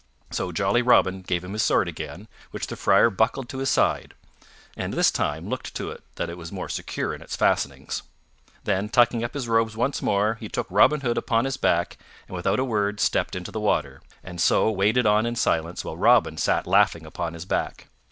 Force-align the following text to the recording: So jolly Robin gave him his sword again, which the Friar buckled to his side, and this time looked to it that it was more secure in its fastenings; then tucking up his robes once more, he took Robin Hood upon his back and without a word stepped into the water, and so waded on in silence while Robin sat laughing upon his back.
So 0.31 0.51
jolly 0.51 0.81
Robin 0.81 1.21
gave 1.21 1.43
him 1.43 1.53
his 1.53 1.61
sword 1.61 1.87
again, 1.87 2.27
which 2.49 2.65
the 2.65 2.75
Friar 2.75 3.11
buckled 3.11 3.47
to 3.49 3.59
his 3.59 3.69
side, 3.69 4.15
and 4.75 4.93
this 4.95 5.11
time 5.11 5.47
looked 5.47 5.75
to 5.75 5.91
it 5.91 6.01
that 6.15 6.27
it 6.27 6.39
was 6.39 6.51
more 6.51 6.69
secure 6.69 7.13
in 7.13 7.21
its 7.21 7.35
fastenings; 7.35 8.01
then 8.63 8.89
tucking 8.89 9.23
up 9.23 9.35
his 9.35 9.47
robes 9.47 9.77
once 9.77 10.01
more, 10.01 10.37
he 10.39 10.49
took 10.49 10.65
Robin 10.71 11.01
Hood 11.01 11.19
upon 11.19 11.45
his 11.45 11.57
back 11.57 11.99
and 12.27 12.35
without 12.35 12.57
a 12.59 12.65
word 12.65 12.99
stepped 12.99 13.35
into 13.35 13.51
the 13.51 13.59
water, 13.59 14.01
and 14.23 14.41
so 14.41 14.71
waded 14.71 15.05
on 15.05 15.27
in 15.27 15.35
silence 15.35 15.85
while 15.85 15.97
Robin 15.97 16.35
sat 16.35 16.65
laughing 16.65 17.05
upon 17.05 17.35
his 17.35 17.45
back. 17.45 17.87